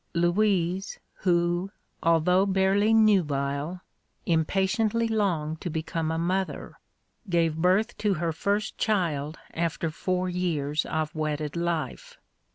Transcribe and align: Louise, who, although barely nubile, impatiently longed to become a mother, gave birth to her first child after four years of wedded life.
Louise, 0.15 0.97
who, 1.17 1.69
although 2.01 2.43
barely 2.43 2.91
nubile, 2.91 3.81
impatiently 4.25 5.07
longed 5.07 5.61
to 5.61 5.69
become 5.69 6.09
a 6.09 6.17
mother, 6.17 6.79
gave 7.29 7.55
birth 7.55 7.95
to 7.99 8.15
her 8.15 8.31
first 8.33 8.75
child 8.79 9.37
after 9.53 9.91
four 9.91 10.27
years 10.27 10.85
of 10.87 11.13
wedded 11.13 11.55
life. 11.55 12.17